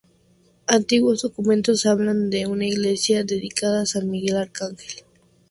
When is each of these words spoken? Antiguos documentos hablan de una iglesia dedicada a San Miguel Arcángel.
Antiguos 0.65 1.21
documentos 1.21 1.85
hablan 1.85 2.31
de 2.31 2.47
una 2.47 2.65
iglesia 2.65 3.23
dedicada 3.23 3.81
a 3.83 3.85
San 3.85 4.09
Miguel 4.09 4.35
Arcángel. 4.37 5.03